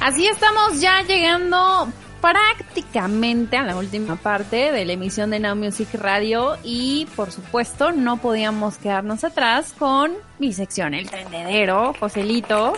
[0.00, 1.88] Así estamos ya llegando
[2.20, 7.92] prácticamente a la última parte de la emisión de Now Music Radio y por supuesto
[7.92, 12.72] no podíamos quedarnos atrás con mi sección, el tendedero, Joselito.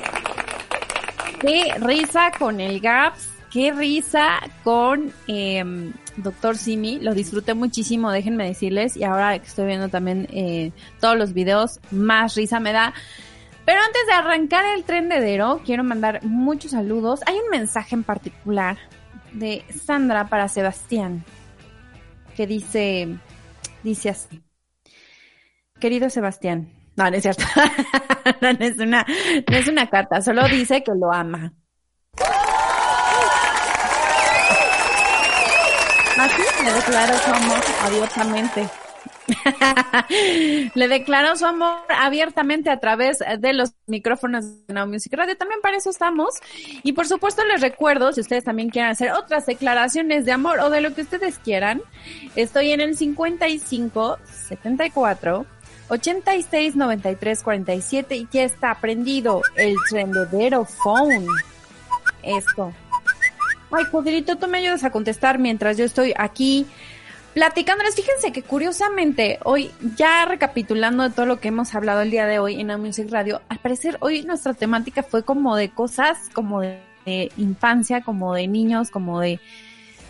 [1.41, 8.47] Qué risa con el Gaps, qué risa con eh, Doctor Simi, lo disfruté muchísimo, déjenme
[8.47, 12.92] decirles, y ahora que estoy viendo también eh, todos los videos, más risa me da.
[13.68, 17.20] Pero antes de arrancar el trendedero, quiero mandar muchos saludos.
[17.27, 18.78] Hay un mensaje en particular
[19.32, 21.22] de Sandra para Sebastián
[22.34, 23.19] que dice,
[23.83, 24.42] dice así.
[25.78, 27.44] Querido Sebastián, no, no es cierto.
[28.41, 29.05] no, es una,
[29.50, 31.53] no es una carta, solo dice que lo ama.
[36.16, 38.66] Así me declaro su amor abiertamente.
[40.75, 45.37] Le declaró su amor abiertamente a través de los micrófonos de Now Music Radio.
[45.37, 46.34] También para eso estamos.
[46.83, 50.71] Y por supuesto les recuerdo, si ustedes también quieren hacer otras declaraciones de amor o
[50.71, 51.83] de lo que ustedes quieran,
[52.37, 54.19] estoy en el 55
[54.49, 55.47] 74
[55.89, 61.27] 86 93 47 y ya está aprendido el trendedero phone.
[62.23, 62.73] Esto.
[63.71, 66.67] Ay, Joderito, tú me ayudas a contestar mientras yo estoy aquí
[67.34, 67.95] platicándoles.
[67.95, 72.39] Fíjense que curiosamente, hoy, ya recapitulando de todo lo que hemos hablado el día de
[72.39, 76.61] hoy en la Music Radio, al parecer hoy nuestra temática fue como de cosas, como
[76.61, 76.81] de,
[77.37, 79.41] infancia, como de niños, como de,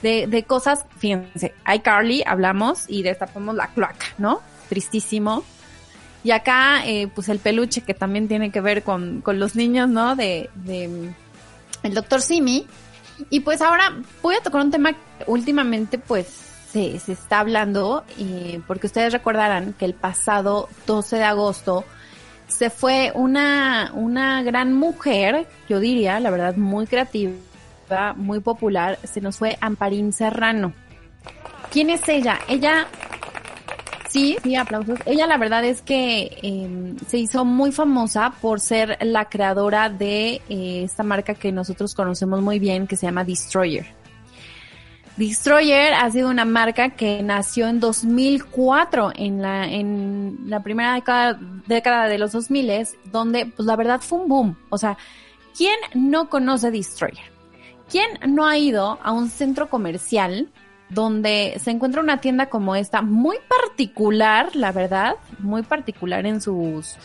[0.03, 4.41] de, cosas, fíjense, Carly hablamos y destapamos la cloaca, ¿no?
[4.69, 5.45] Tristísimo.
[6.25, 9.89] Y acá, eh, pues el peluche que también tiene que ver con, con los niños,
[9.89, 10.17] ¿no?
[10.17, 11.12] De, de
[11.83, 12.67] el doctor Simi.
[13.31, 18.05] Y pues ahora voy a tocar un tema que últimamente, pues, se, se está hablando,
[18.17, 21.84] y porque ustedes recordarán que el pasado 12 de agosto
[22.49, 27.34] se fue una, una gran mujer, yo diría, la verdad, muy creativa,
[28.17, 30.73] muy popular, se nos fue Amparín Serrano.
[31.71, 32.39] ¿Quién es ella?
[32.49, 32.87] Ella,
[34.09, 34.99] sí, sí, aplausos.
[35.05, 40.41] Ella la verdad es que em, se hizo muy famosa por ser la creadora de
[40.49, 43.97] eh, esta marca que nosotros conocemos muy bien, que se llama Destroyer.
[45.19, 51.39] Destroyer ha sido una marca que nació en 2004, en la, en la primera década,
[51.67, 54.57] década de los 2000, donde pues la verdad fue un boom.
[54.71, 54.97] O sea,
[55.57, 57.33] ¿quién no conoce Destroyer?
[57.91, 60.49] ¿Quién no ha ido a un centro comercial
[60.89, 66.97] donde se encuentra una tienda como esta, muy particular, la verdad, muy particular en sus,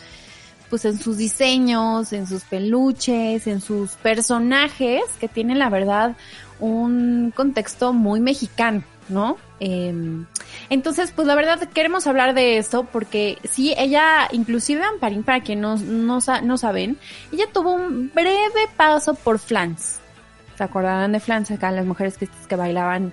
[0.70, 6.16] pues en sus diseños, en sus peluches, en sus personajes, que tienen la verdad
[6.60, 9.36] un contexto muy mexicano, ¿no?
[9.60, 10.26] Em,
[10.70, 15.60] entonces, pues la verdad queremos hablar de esto porque sí, ella, inclusive Amparín, para quien
[15.60, 16.98] no, no, no saben,
[17.32, 20.00] ella tuvo un breve paso por Flans.
[20.56, 21.70] ¿Se acordarán de Flans acá?
[21.70, 23.12] Las mujeres que, que bailaban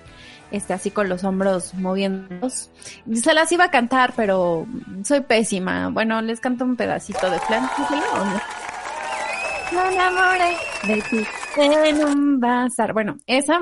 [0.52, 2.70] este, así con los hombros moviéndolos.
[3.14, 4.66] Se las iba a cantar, pero
[5.02, 5.88] soy pésima.
[5.88, 7.70] Bueno, les canto un pedacito de Flans.
[9.72, 10.56] Me enamoré
[10.86, 12.92] de ti en un bazar.
[12.92, 13.60] Bueno, esa,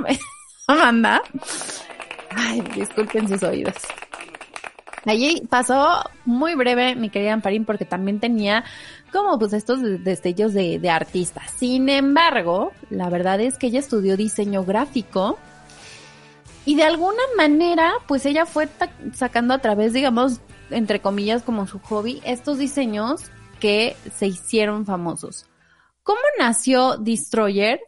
[0.66, 1.22] banda.
[2.30, 3.74] Ay, disculpen sus oídos.
[5.06, 8.64] Allí pasó muy breve mi querida Amparín porque también tenía
[9.10, 11.42] como pues estos destellos de, de artista.
[11.56, 15.38] Sin embargo, la verdad es que ella estudió diseño gráfico
[16.66, 18.68] y de alguna manera pues ella fue
[19.14, 23.22] sacando a través, digamos, entre comillas como su hobby, estos diseños
[23.58, 25.49] que se hicieron famosos.
[26.02, 27.80] ¿Cómo nació Destroyer?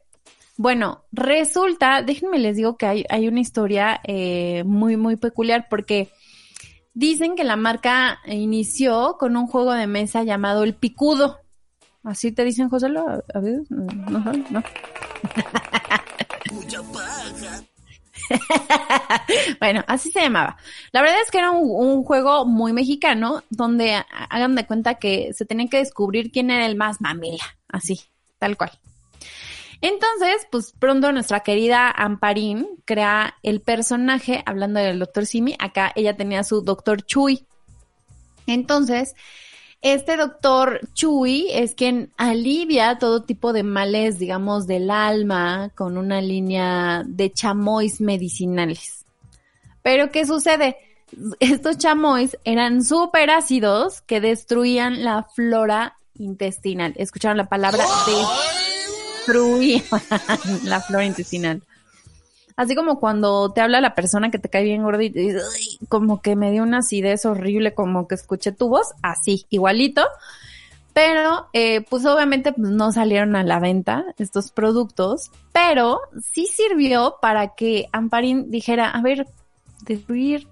[0.57, 6.13] Bueno, resulta, déjenme les digo que hay, hay una historia eh, muy, muy peculiar porque
[6.95, 11.41] dicen que la marca inició con un juego de mesa llamado El Picudo.
[12.05, 12.87] ¿Así te dicen, José?
[12.87, 14.63] A no, no.
[16.53, 17.65] Mucha paja.
[19.61, 20.57] bueno, así se llamaba.
[20.93, 25.45] La verdad es que era un, juego muy mexicano donde hagan de cuenta que se
[25.45, 28.01] tenían que descubrir quién era el más mamila, así,
[28.39, 28.73] tal cual.
[29.81, 36.17] Entonces, pues pronto nuestra querida Amparín crea el personaje, hablando del doctor Simi, acá ella
[36.17, 37.47] tenía su doctor Chuy.
[38.47, 39.15] Entonces,
[39.83, 46.21] este doctor Chui es quien alivia todo tipo de males, digamos, del alma con una
[46.21, 49.05] línea de chamois medicinales.
[49.83, 50.77] Pero ¿qué sucede?
[51.41, 56.95] Estos chamois eran súper ácidos que destruían la flora intestinal.
[56.97, 57.85] ¿Escucharon la palabra?
[59.27, 59.83] Destruían
[60.63, 61.61] la flora intestinal.
[62.57, 65.13] Así como cuando te habla la persona que te cae bien gordo y
[65.89, 70.03] como que me dio una acidez horrible, como que escuché tu voz, así, igualito.
[70.93, 76.01] Pero, eh, pues obviamente pues, no salieron a la venta estos productos, pero
[76.33, 79.27] sí sirvió para que Amparin dijera, a ver,
[79.87, 80.49] destruir,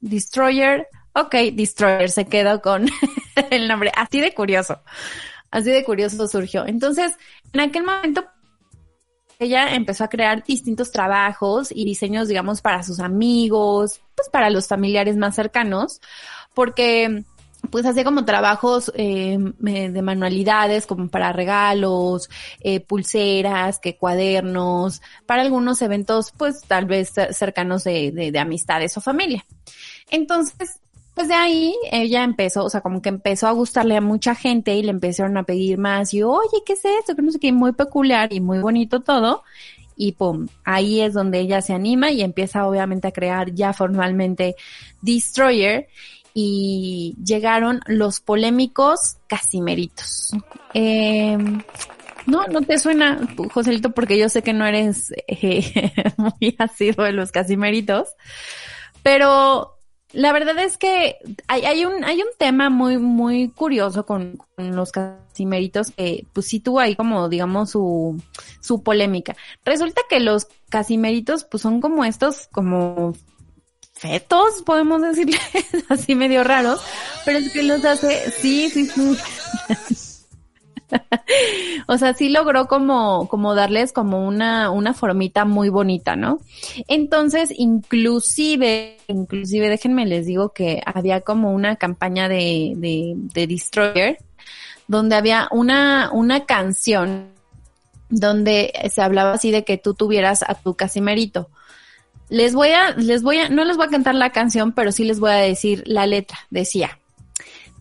[0.00, 2.88] destroyer, ok, destroyer se quedó con
[3.50, 4.80] el nombre, así de curioso,
[5.52, 6.66] así de curioso surgió.
[6.66, 7.12] Entonces,
[7.52, 8.24] en aquel momento
[9.38, 14.66] ella empezó a crear distintos trabajos y diseños, digamos, para sus amigos, pues para los
[14.66, 16.00] familiares más cercanos,
[16.54, 17.24] porque
[17.70, 22.30] pues hacía como trabajos eh, de manualidades, como para regalos,
[22.60, 28.96] eh, pulseras, que cuadernos, para algunos eventos, pues tal vez cercanos de, de, de amistades
[28.96, 29.44] o familia.
[30.10, 30.80] Entonces,
[31.16, 34.74] pues de ahí ella empezó, o sea, como que empezó a gustarle a mucha gente
[34.74, 37.16] y le empezaron a pedir más y, oye, ¿qué es esto?
[37.16, 39.42] Que qué, muy peculiar y muy bonito todo.
[39.96, 44.56] Y pum, ahí es donde ella se anima y empieza obviamente a crear ya formalmente
[45.00, 45.88] Destroyer
[46.34, 50.32] y llegaron los polémicos casimeritos.
[50.74, 51.38] Eh,
[52.26, 57.12] no, no te suena, Joselito, porque yo sé que no eres eh, muy asiduo de
[57.12, 58.08] los casimeritos,
[59.02, 59.75] pero
[60.12, 61.16] la verdad es que
[61.48, 66.60] hay, hay, un, hay un tema muy, muy curioso con, los casimeritos que pues sí
[66.60, 68.20] tuvo ahí como, digamos, su,
[68.60, 69.36] su polémica.
[69.64, 73.14] Resulta que los casimeritos pues son como estos, como
[73.92, 75.38] fetos, podemos decirle,
[75.88, 76.80] así medio raros,
[77.24, 79.16] pero es que los hace, sí, sí, sí.
[81.86, 86.38] o sea, sí logró como, como darles como una, una formita muy bonita, ¿no?
[86.88, 94.18] Entonces, inclusive, inclusive, déjenme les digo que había como una campaña de, de, de Destroyer,
[94.88, 97.28] donde había una, una canción
[98.08, 101.48] donde se hablaba así de que tú tuvieras a tu casimerito.
[102.28, 105.04] Les voy a, les voy a, no les voy a cantar la canción, pero sí
[105.04, 106.38] les voy a decir la letra.
[106.50, 106.98] Decía,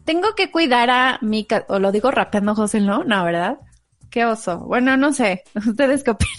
[0.06, 3.04] tengo que cuidar a mi, o lo digo rapeando, José, ¿no?
[3.04, 3.58] No, ¿verdad?
[4.10, 4.60] Qué oso.
[4.60, 5.44] Bueno, no sé.
[5.56, 6.36] ¿Ustedes qué opinan?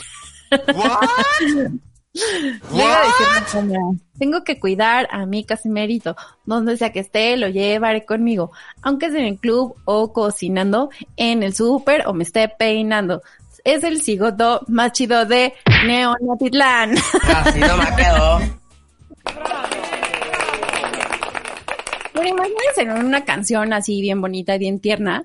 [2.71, 4.03] What?
[4.19, 6.17] Tengo que cuidar a mi casimerito.
[6.45, 8.53] Donde sea que esté, lo llevaré conmigo.
[8.83, 13.23] Aunque sea en el club o cocinando, en el súper o me esté peinando.
[13.65, 15.53] Es el cigoto más chido de
[15.87, 16.95] Neonatitlán.
[17.25, 18.66] Así no me quedó.
[22.29, 25.25] Imagínense en una canción así bien bonita, bien tierna.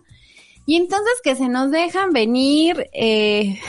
[0.65, 3.59] Y entonces que se nos dejan venir, eh,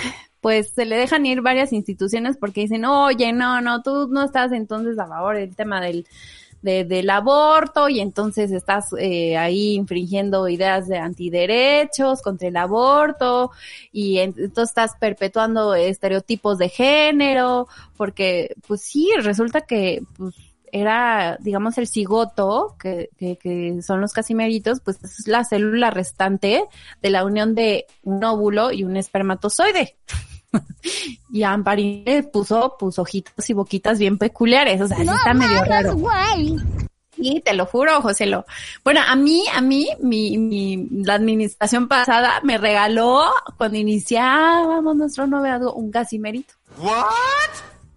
[0.41, 4.53] pues se le dejan ir varias instituciones porque dicen, oye, no, no, tú no estás
[4.53, 6.07] entonces a favor del tema del,
[6.63, 13.51] del aborto y entonces estás eh, ahí infringiendo ideas de antiderechos contra el aborto
[13.91, 20.35] y entonces estás perpetuando estereotipos de género porque pues sí, resulta que pues
[20.73, 26.65] era, digamos, el cigoto, que, que, que, son los casimeritos, pues es la célula restante
[27.03, 29.97] de la unión de un óvulo y un espermatozoide.
[31.31, 35.63] y Amparín le puso, puso ojitos y boquitas bien peculiares, o sea, no, está medio
[35.63, 35.95] raro.
[35.95, 36.57] Guay.
[37.19, 38.47] Y te lo juro, José lo.
[38.83, 45.27] Bueno, a mí, a mí, mi, mi, la administración pasada me regaló, cuando iniciábamos nuestro
[45.27, 46.55] noviazgo, un casimerito.
[46.79, 47.03] ¿What?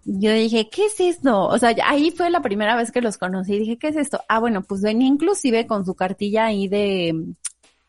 [0.08, 1.46] Yo dije, ¿qué es esto?
[1.46, 3.58] O sea, ahí fue la primera vez que los conocí.
[3.58, 4.20] Dije, ¿qué es esto?
[4.28, 7.34] Ah, bueno, pues venía inclusive con su cartilla ahí de,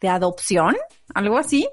[0.02, 0.76] de adopción,
[1.14, 1.70] algo así.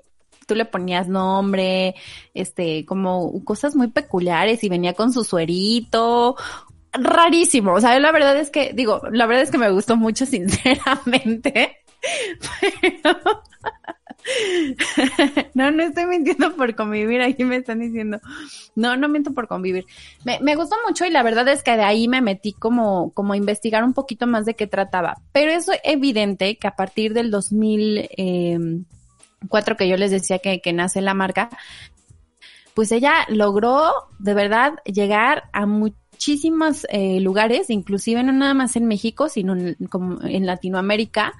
[0.46, 1.94] Tú le ponías nombre,
[2.34, 6.36] este, como cosas muy peculiares y venía con su suerito.
[6.92, 7.72] Rarísimo.
[7.72, 11.78] O sea, la verdad es que, digo, la verdad es que me gustó mucho, sinceramente.
[12.82, 13.18] Pero,
[15.54, 18.20] no, no estoy mintiendo por convivir, ahí me están diciendo.
[18.74, 19.84] No, no miento por convivir.
[20.24, 23.34] Me, me gustó mucho y la verdad es que de ahí me metí como, como
[23.34, 25.18] a investigar un poquito más de qué trataba.
[25.32, 31.14] Pero es evidente que a partir del 2004 que yo les decía que, nace la
[31.14, 31.48] marca,
[32.74, 38.86] pues ella logró de verdad llegar a muchísimos eh, lugares, inclusive no nada más en
[38.86, 41.34] México, sino en Latinoamérica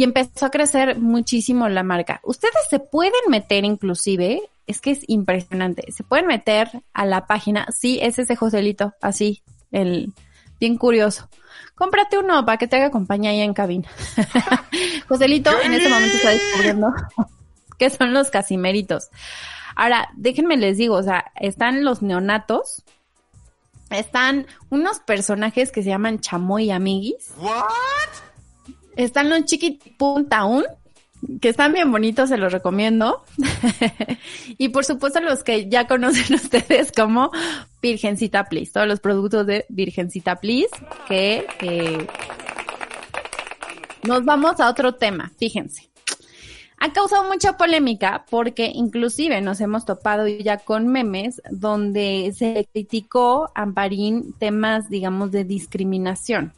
[0.00, 2.22] y empezó a crecer muchísimo la marca.
[2.22, 7.66] Ustedes se pueden meter inclusive, es que es impresionante, se pueden meter a la página,
[7.70, 10.14] sí, es ese Joselito, así, el
[10.58, 11.28] bien curioso.
[11.74, 13.90] Cómprate uno para que te haga compañía ahí en cabina.
[15.06, 16.94] Joselito en este momento está descubriendo
[17.78, 19.10] qué son los casimeritos.
[19.76, 22.84] Ahora, déjenme les digo, o sea, están los neonatos,
[23.90, 27.34] están unos personajes que se llaman chamoy amiguis.
[29.00, 30.64] Están los chiquitipuntaún,
[31.40, 33.24] que están bien bonitos, se los recomiendo.
[34.58, 37.30] y por supuesto los que ya conocen ustedes como
[37.80, 40.68] Virgencita Please, todos los productos de Virgencita Please,
[41.08, 42.06] que eh,
[44.02, 45.88] nos vamos a otro tema, fíjense.
[46.82, 53.50] Ha causado mucha polémica porque inclusive nos hemos topado ya con memes donde se criticó
[53.54, 56.54] a Amparín temas, digamos, de discriminación.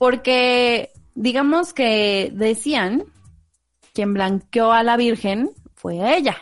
[0.00, 3.04] Porque digamos que decían,
[3.92, 6.38] quien blanqueó a la Virgen fue ella.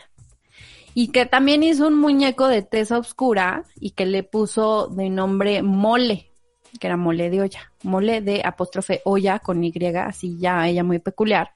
[0.94, 5.62] Y que también hizo un muñeco de tesa oscura y que le puso de nombre
[5.62, 6.30] mole,
[6.78, 11.00] que era mole de olla, mole de apóstrofe olla con Y, así ya ella muy
[11.00, 11.50] peculiar.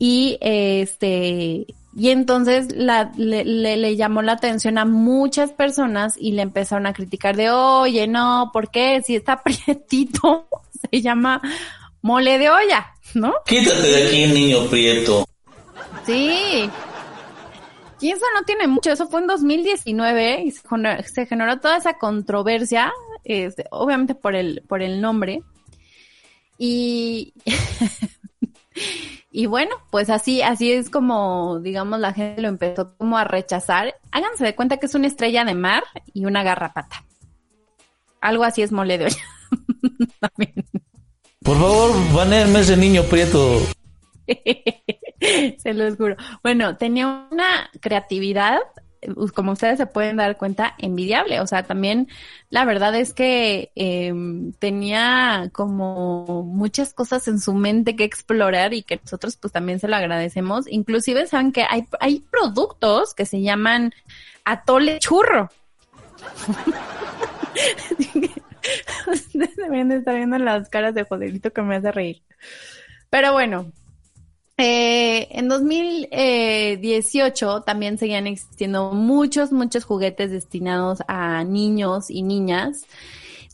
[0.00, 6.94] Y este, y entonces le, llamó la atención a muchas personas y le empezaron a
[6.94, 9.02] criticar de, oye, no, ¿por qué?
[9.04, 10.48] Si está prietito,
[10.90, 11.40] se llama
[12.02, 13.34] mole de olla, ¿no?
[13.46, 15.26] Quítate de aquí, niño prieto.
[16.04, 16.68] Sí.
[18.00, 22.92] Y eso no tiene mucho, eso fue en 2019 y se generó toda esa controversia,
[23.22, 25.42] este, obviamente por el, por el nombre.
[26.58, 27.32] Y,
[29.30, 33.94] y bueno, pues así, así es como, digamos, la gente lo empezó como a rechazar.
[34.10, 37.04] Háganse de cuenta que es una estrella de mar y una garrapata.
[38.22, 39.16] Algo así es mole de olla.
[40.20, 40.54] También.
[41.42, 43.60] Por favor, banéenme ese niño prieto.
[45.58, 46.16] se lo juro.
[46.44, 48.60] Bueno, tenía una creatividad,
[49.34, 51.40] como ustedes se pueden dar cuenta, envidiable.
[51.40, 52.06] O sea, también
[52.48, 58.84] la verdad es que em, tenía como muchas cosas en su mente que explorar y
[58.84, 60.66] que nosotros pues también se lo agradecemos.
[60.68, 63.92] Inclusive saben que hay, hay productos que se llaman
[64.44, 65.48] atole churro.
[69.06, 72.22] Ustedes deberían de estar viendo las caras de Joselito que me hace reír.
[73.10, 73.72] Pero bueno,
[74.56, 82.86] eh, en 2018 también seguían existiendo muchos, muchos juguetes destinados a niños y niñas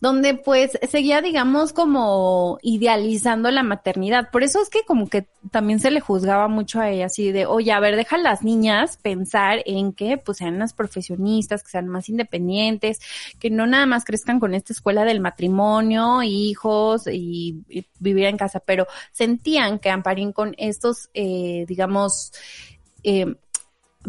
[0.00, 4.30] donde pues seguía, digamos, como idealizando la maternidad.
[4.30, 7.46] Por eso es que como que también se le juzgaba mucho a ella, así de,
[7.46, 11.70] oye, a ver, deja a las niñas pensar en que pues sean las profesionistas, que
[11.70, 13.00] sean más independientes,
[13.38, 17.62] que no nada más crezcan con esta escuela del matrimonio, hijos y,
[17.98, 22.32] vivir en casa, pero sentían que Amparín con estos, eh, digamos,
[23.02, 23.36] eh,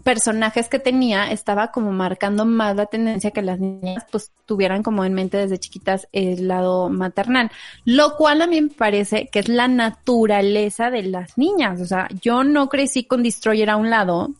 [0.03, 5.05] personajes que tenía estaba como marcando más la tendencia que las niñas pues tuvieran como
[5.05, 7.51] en mente desde chiquitas el lado maternal,
[7.85, 12.07] lo cual a mí me parece que es la naturaleza de las niñas, o sea,
[12.21, 14.31] yo no crecí con Destroyer a un lado,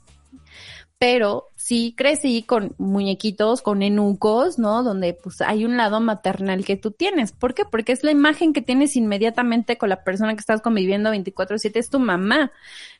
[0.99, 4.83] pero sí crecí con muñequitos, con enucos, ¿no?
[4.83, 7.31] Donde pues hay un lado maternal que tú tienes.
[7.31, 7.63] ¿Por qué?
[7.63, 11.89] Porque es la imagen que tienes inmediatamente con la persona que estás conviviendo 24/7, es
[11.89, 12.51] tu mamá,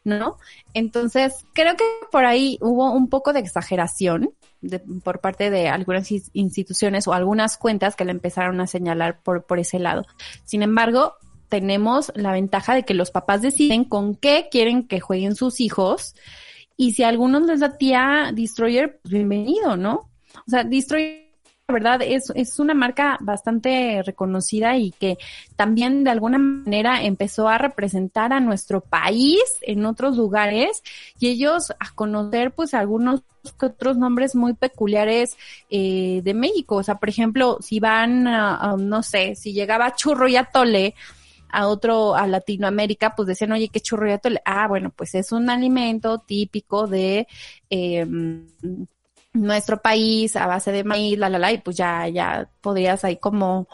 [0.06, 0.38] ¿no?
[0.74, 6.10] Entonces, creo que por ahí hubo un poco de exageración de, por parte de algunas
[6.32, 10.06] instituciones o algunas cuentas que le empezaron a señalar por, por ese lado.
[10.46, 11.16] Sin embargo,
[11.50, 16.16] tenemos la ventaja de que los papás deciden con qué quieren que jueguen sus hijos
[16.80, 20.10] y si a algunos les da tía Destroyer, pues bienvenido, ¿no?
[20.34, 21.28] O sea, Destroyer
[21.68, 25.18] la verdad es, es una marca bastante reconocida y que
[25.58, 30.82] también de alguna manera empezó a representar a nuestro país en otros lugares
[31.20, 33.24] y ellos a conocer pues algunos
[33.62, 35.38] otros nombres muy peculiares
[35.70, 36.78] eh, de México.
[36.78, 40.96] O sea, por ejemplo, si van, a, no sé, si llegaba Churro y Atole,
[41.52, 44.08] a otro, a Latinoamérica, pues decían, oye, qué churro
[44.46, 47.28] Ah, bueno, pues es un alimento típico de
[47.70, 48.06] eh,
[49.34, 53.18] nuestro país a base de maíz, la, la, la, y pues ya, ya podrías ahí
[53.18, 53.68] como,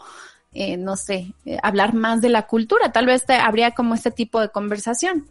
[0.52, 2.92] eh, no sé, eh, hablar más de la cultura.
[2.92, 5.28] Tal vez te, habría como este tipo de conversación.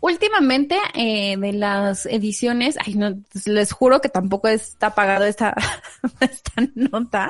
[0.00, 5.54] Últimamente, eh, de las ediciones, ay, no, les juro que tampoco está pagado esta,
[6.20, 7.28] esta nota,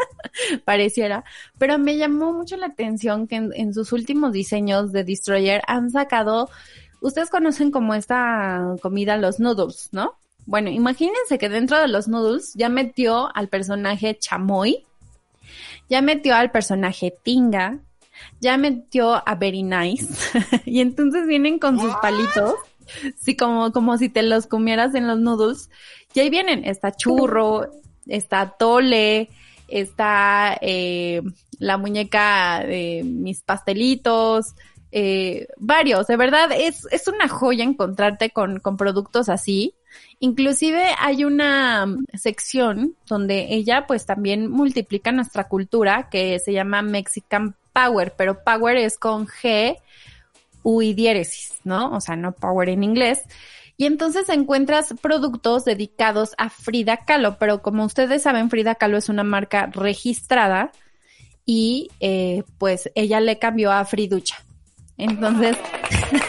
[0.64, 1.24] pareciera,
[1.58, 6.48] pero me llamó mucho la atención que en, sus últimos diseños de Destroyer han sacado,
[7.00, 10.14] ustedes conocen como esta comida, los noodles, ¿no?
[10.44, 14.84] Bueno, imagínense que dentro de los noodles ya metió al personaje chamoy,
[15.88, 17.78] ya metió al personaje tinga,
[18.40, 20.08] ya metió a Very Nice
[20.64, 22.54] y entonces vienen con sus palitos,
[23.20, 25.70] sí, como, como si te los comieras en los noodles
[26.14, 27.70] y ahí vienen, está churro,
[28.06, 29.28] está tole,
[29.68, 31.22] está eh,
[31.58, 34.54] la muñeca de mis pastelitos,
[34.94, 39.74] eh, varios, de verdad es, es una joya encontrarte con, con productos así.
[40.20, 47.56] Inclusive hay una sección donde ella pues también multiplica nuestra cultura que se llama Mexican
[47.72, 49.78] Power, pero Power es con G,
[50.62, 51.92] U y diéresis, ¿no?
[51.92, 53.22] O sea, no Power en inglés.
[53.76, 59.08] Y entonces encuentras productos dedicados a Frida Kahlo, pero como ustedes saben, Frida Kahlo es
[59.08, 60.72] una marca registrada
[61.44, 64.36] y eh, pues ella le cambió a Friducha.
[64.98, 65.56] Entonces,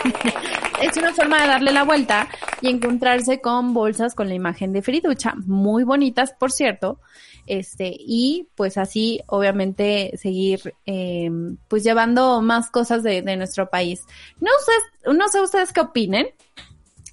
[0.81, 2.27] es una forma de darle la vuelta
[2.61, 6.99] y encontrarse con bolsas con la imagen de Friducha, muy bonitas, por cierto,
[7.45, 11.29] este, y pues así, obviamente, seguir, eh,
[11.67, 14.01] pues llevando más cosas de, de nuestro país.
[14.39, 16.27] No sé, no sé ustedes qué opinen.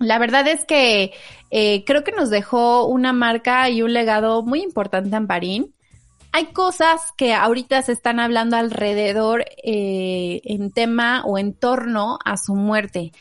[0.00, 1.12] La verdad es que
[1.50, 5.74] eh, creo que nos dejó una marca y un legado muy importante en Parín
[6.32, 12.36] hay cosas que ahorita se están hablando alrededor eh, en tema o en torno a
[12.36, 13.12] su muerte.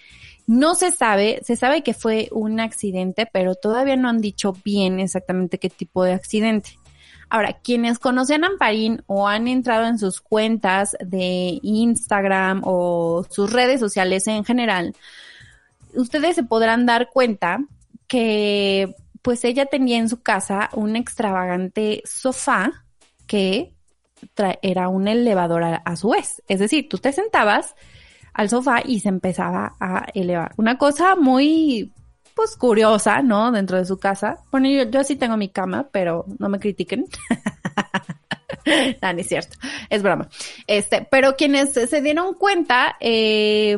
[0.45, 4.99] No se sabe, se sabe que fue un accidente, pero todavía no han dicho bien
[4.99, 6.77] exactamente qué tipo de accidente.
[7.31, 13.53] Ahora, quienes conocen a Amparín o han entrado en sus cuentas de Instagram o sus
[13.53, 14.95] redes sociales en general,
[15.93, 17.59] ustedes se podrán dar cuenta
[18.07, 22.85] que pues ella tenía en su casa un extravagante sofá
[23.27, 23.73] que
[24.61, 26.41] era un elevador a, su vez.
[26.47, 27.75] Es decir, tú te sentabas
[28.33, 30.53] al sofá y se empezaba a elevar.
[30.57, 31.93] Una cosa muy,
[32.35, 33.51] pues, curiosa, ¿no?
[33.51, 34.37] Dentro de su casa.
[34.51, 37.05] Bueno, yo, yo sí tengo mi cama, pero no me critiquen.
[39.01, 39.57] no, ni es cierto.
[39.89, 40.27] Es broma.
[40.67, 43.77] Este, pero quienes se dieron cuenta, eh,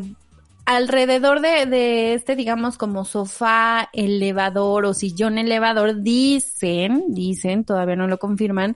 [0.66, 8.08] alrededor de, de, este, digamos, como sofá, elevador o sillón elevador, dicen, dicen, todavía no
[8.08, 8.76] lo confirman,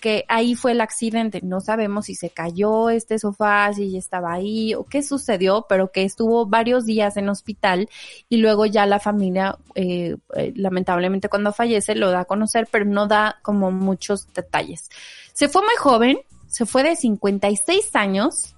[0.00, 1.40] que ahí fue el accidente.
[1.42, 6.04] No sabemos si se cayó este sofá, si estaba ahí o qué sucedió, pero que
[6.04, 7.88] estuvo varios días en hospital
[8.28, 12.86] y luego ya la familia, eh, eh, lamentablemente cuando fallece, lo da a conocer, pero
[12.86, 14.88] no da como muchos detalles.
[15.32, 18.56] Se fue muy joven, se fue de 56 años,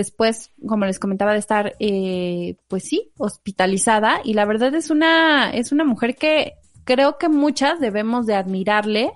[0.00, 4.20] después, como les comentaba, de estar, eh, pues sí, hospitalizada.
[4.24, 9.12] Y la verdad es una, es una mujer que creo que muchas debemos de admirarle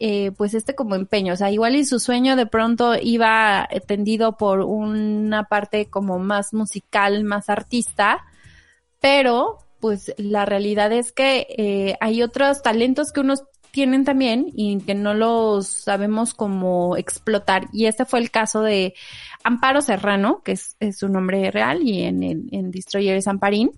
[0.00, 4.36] eh, pues este como empeño, o sea, igual y su sueño de pronto iba tendido
[4.36, 8.24] por una parte como más musical, más artista,
[9.00, 14.78] pero pues la realidad es que eh, hay otros talentos que unos tienen también y
[14.78, 17.66] que no los sabemos cómo explotar.
[17.72, 18.94] Y este fue el caso de
[19.42, 23.72] Amparo Serrano, que es, su nombre real y en, en, en Destroyer es Amparín.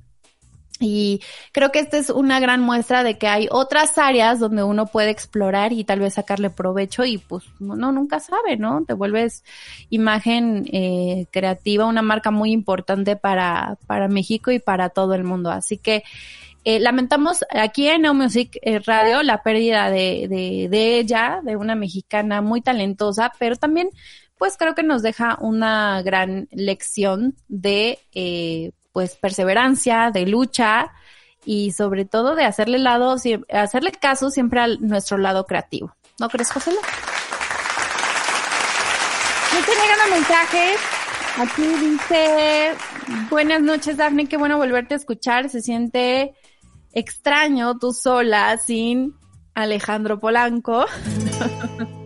[0.78, 4.85] Y creo que esta es una gran muestra de que hay otras áreas donde uno
[4.85, 8.85] puede explorar y tal vez sacarle provecho y pues no, nunca sabe, ¿no?
[8.85, 9.44] Te vuelves
[9.88, 15.50] imagen eh, creativa, una marca muy importante para, para México y para todo el mundo.
[15.50, 16.04] Así que
[16.68, 21.55] eh, lamentamos aquí en Now Music eh, Radio la pérdida de, de, de ella, de
[21.55, 23.88] una mexicana muy talentosa, pero también
[24.37, 30.90] pues creo que nos deja una gran lección de eh, pues perseverancia, de lucha
[31.44, 33.14] y sobre todo de hacerle lado,
[33.48, 35.94] hacerle caso siempre a nuestro lado creativo.
[36.18, 36.72] ¿No crees, José?
[39.57, 40.81] Están llegando mensajes.
[41.38, 42.74] Aquí dice,
[43.31, 45.48] buenas noches, Daphne, qué bueno volverte a escuchar.
[45.48, 46.35] Se siente
[46.96, 49.14] extraño tú sola sin
[49.54, 50.87] Alejandro Polanco.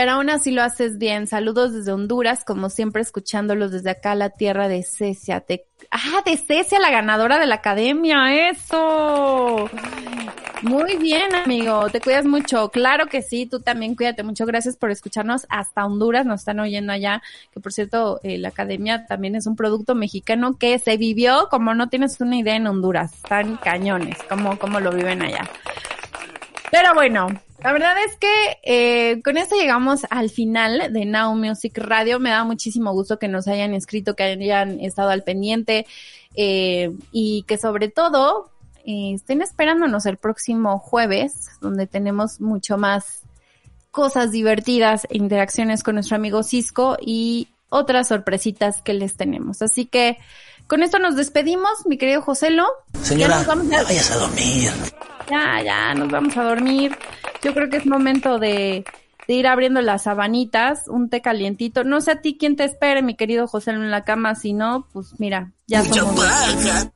[0.00, 1.26] Pero aún así lo haces bien.
[1.26, 5.44] Saludos desde Honduras, como siempre escuchándolos desde acá, la tierra de Cecia.
[5.90, 9.68] Ah, de Cecia, la ganadora de la academia, eso.
[10.62, 11.90] Muy bien, amigo.
[11.90, 12.70] Te cuidas mucho.
[12.70, 14.46] Claro que sí, tú también cuídate mucho.
[14.46, 16.24] Gracias por escucharnos hasta Honduras.
[16.24, 17.20] Nos están oyendo allá.
[17.52, 21.74] Que por cierto, eh, la academia también es un producto mexicano que se vivió como
[21.74, 23.12] no tienes una idea en Honduras.
[23.12, 25.46] Están cañones, como, como lo viven allá.
[26.70, 27.28] Pero bueno,
[27.62, 32.18] la verdad es que eh, con esto llegamos al final de Now Music Radio.
[32.18, 35.86] Me da muchísimo gusto que nos hayan escrito, que hayan estado al pendiente
[36.36, 38.50] eh, y que sobre todo
[38.86, 43.24] eh, estén esperándonos el próximo jueves, donde tenemos mucho más
[43.90, 49.62] cosas divertidas e interacciones con nuestro amigo Cisco y otras sorpresitas que les tenemos.
[49.62, 50.18] Así que
[50.66, 52.66] con esto nos despedimos, mi querido Joselo.
[53.02, 54.70] Señora, ya vayas a dormir.
[55.28, 56.96] Ya, ya, nos vamos a dormir.
[57.42, 58.84] Yo creo que es momento de,
[59.26, 61.84] ir abriendo las sabanitas, un té calientito.
[61.84, 64.86] No sé a ti quién te espere, mi querido José en la cama, si no,
[64.92, 66.24] pues mira, ya somos.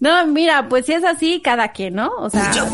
[0.00, 2.10] No, mira, pues si es así, cada quien, ¿no?
[2.18, 2.50] O sea.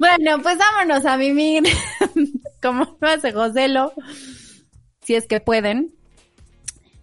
[0.00, 1.62] bueno, pues vámonos a mimir.
[2.62, 3.92] Como lo hace Joselo.
[5.02, 5.94] Si es que pueden.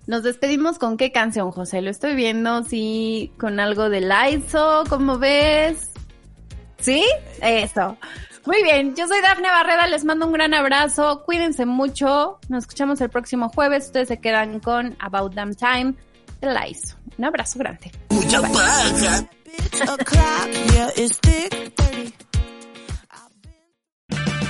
[0.08, 1.82] Nos despedimos con qué canción, José.
[1.82, 5.90] Lo estoy viendo, sí, con algo de Laizo, ¿cómo ves?
[6.80, 7.06] ¿Sí?
[7.42, 7.98] Eso.
[8.46, 13.02] Muy bien, yo soy Dafne Barreda, les mando un gran abrazo, cuídense mucho, nos escuchamos
[13.02, 15.96] el próximo jueves, ustedes se quedan con About Damn Time
[16.40, 16.96] de Laizo.
[17.18, 17.92] Un abrazo grande.
[18.10, 19.28] Mucha paja.